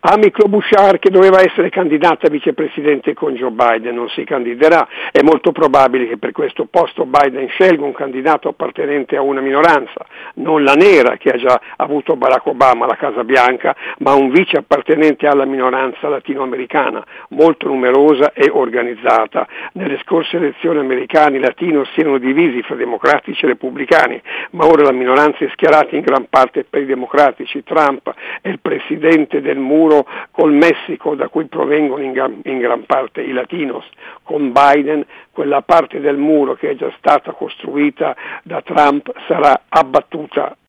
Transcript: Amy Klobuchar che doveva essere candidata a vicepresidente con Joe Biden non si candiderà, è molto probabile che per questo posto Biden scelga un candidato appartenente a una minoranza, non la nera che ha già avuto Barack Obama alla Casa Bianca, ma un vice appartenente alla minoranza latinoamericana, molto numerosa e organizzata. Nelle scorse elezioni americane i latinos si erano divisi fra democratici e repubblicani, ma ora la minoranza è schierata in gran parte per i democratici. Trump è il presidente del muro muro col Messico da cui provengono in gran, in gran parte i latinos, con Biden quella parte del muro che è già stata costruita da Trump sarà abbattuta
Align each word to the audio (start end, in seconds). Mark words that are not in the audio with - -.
Amy 0.00 0.30
Klobuchar 0.30 1.00
che 1.00 1.10
doveva 1.10 1.40
essere 1.40 1.70
candidata 1.70 2.28
a 2.28 2.30
vicepresidente 2.30 3.14
con 3.14 3.34
Joe 3.34 3.50
Biden 3.50 3.96
non 3.96 4.08
si 4.10 4.22
candiderà, 4.22 4.86
è 5.10 5.22
molto 5.22 5.50
probabile 5.50 6.06
che 6.06 6.18
per 6.18 6.30
questo 6.30 6.66
posto 6.66 7.04
Biden 7.04 7.48
scelga 7.48 7.84
un 7.84 7.92
candidato 7.92 8.48
appartenente 8.48 9.16
a 9.16 9.22
una 9.22 9.40
minoranza, 9.40 10.06
non 10.34 10.62
la 10.62 10.74
nera 10.74 11.16
che 11.16 11.30
ha 11.30 11.36
già 11.36 11.60
avuto 11.76 12.14
Barack 12.14 12.46
Obama 12.46 12.84
alla 12.84 12.94
Casa 12.94 13.24
Bianca, 13.24 13.74
ma 13.98 14.14
un 14.14 14.30
vice 14.30 14.58
appartenente 14.58 15.26
alla 15.26 15.44
minoranza 15.44 16.08
latinoamericana, 16.08 17.04
molto 17.30 17.66
numerosa 17.66 18.32
e 18.32 18.48
organizzata. 18.52 19.48
Nelle 19.72 19.98
scorse 20.04 20.36
elezioni 20.36 20.78
americane 20.78 21.38
i 21.38 21.40
latinos 21.40 21.90
si 21.94 22.00
erano 22.00 22.18
divisi 22.18 22.62
fra 22.62 22.76
democratici 22.76 23.44
e 23.44 23.48
repubblicani, 23.48 24.22
ma 24.52 24.66
ora 24.66 24.84
la 24.84 24.92
minoranza 24.92 25.44
è 25.44 25.48
schierata 25.50 25.96
in 25.96 26.02
gran 26.02 26.26
parte 26.28 26.64
per 26.64 26.82
i 26.82 26.86
democratici. 26.86 27.64
Trump 27.64 28.14
è 28.40 28.48
il 28.48 28.60
presidente 28.60 29.40
del 29.40 29.58
muro 29.58 29.87
muro 29.88 30.06
col 30.30 30.52
Messico 30.52 31.14
da 31.14 31.28
cui 31.28 31.46
provengono 31.46 32.02
in 32.02 32.12
gran, 32.12 32.40
in 32.44 32.58
gran 32.58 32.84
parte 32.84 33.22
i 33.22 33.32
latinos, 33.32 33.88
con 34.22 34.52
Biden 34.52 35.04
quella 35.32 35.62
parte 35.62 36.00
del 36.00 36.16
muro 36.16 36.54
che 36.54 36.70
è 36.70 36.76
già 36.76 36.92
stata 36.98 37.32
costruita 37.32 38.14
da 38.42 38.60
Trump 38.62 39.10
sarà 39.26 39.62
abbattuta 39.68 40.56